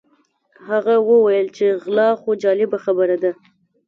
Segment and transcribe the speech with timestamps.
[0.69, 3.31] هغه وویل چې غلا خو جالبه خبره ده.